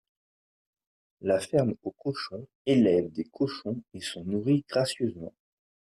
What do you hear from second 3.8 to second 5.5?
et sont nourris gracieusement